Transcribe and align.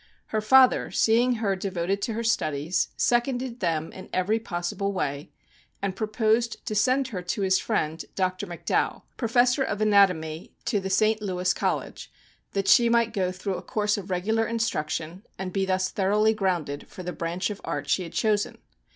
Her 0.33 0.41
father, 0.41 0.89
seeing 0.89 1.33
her 1.33 1.55
devoted 1.55 2.01
to 2.01 2.13
her 2.13 2.23
studies, 2.23 2.87
seconded 2.97 3.59
them 3.59 3.91
in 3.91 4.09
every 4.11 4.39
possible 4.39 4.91
way, 4.93 5.29
and 5.79 5.95
proposed 5.95 6.65
to 6.65 6.73
send 6.73 7.09
her 7.09 7.21
to 7.21 7.43
his 7.43 7.59
friend, 7.59 8.03
Dr. 8.15 8.47
Mc 8.47 8.65
Dowell, 8.65 9.05
Professor 9.15 9.61
of 9.61 9.79
Anatomy 9.79 10.53
to 10.65 10.79
the 10.79 10.89
St. 10.89 11.21
Louis 11.21 11.53
College, 11.53 12.11
that 12.53 12.67
she 12.67 12.89
might 12.89 13.13
go 13.13 13.31
through 13.31 13.57
a 13.57 13.61
course 13.61 13.95
of 13.95 14.09
regular 14.09 14.47
instruction, 14.47 15.23
and 15.37 15.53
be 15.53 15.67
thus 15.67 15.91
thoroughly 15.91 16.33
grounded 16.33 16.87
for 16.87 17.03
the 17.03 17.13
branch 17.13 17.51
of 17.51 17.61
art 17.63 17.87
she 17.87 18.01
had 18.01 18.13
chosen. 18.13 18.57